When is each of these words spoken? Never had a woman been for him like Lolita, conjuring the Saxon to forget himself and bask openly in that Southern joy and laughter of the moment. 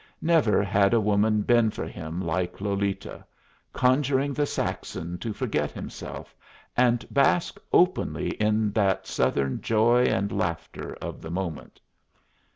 Never 0.23 0.63
had 0.63 0.95
a 0.95 0.99
woman 0.99 1.43
been 1.43 1.69
for 1.69 1.85
him 1.85 2.21
like 2.25 2.59
Lolita, 2.59 3.23
conjuring 3.71 4.33
the 4.33 4.47
Saxon 4.47 5.19
to 5.19 5.31
forget 5.31 5.69
himself 5.71 6.35
and 6.75 7.05
bask 7.11 7.59
openly 7.71 8.31
in 8.31 8.71
that 8.71 9.05
Southern 9.05 9.61
joy 9.61 10.05
and 10.05 10.31
laughter 10.35 10.95
of 11.03 11.21
the 11.21 11.29
moment. 11.29 11.79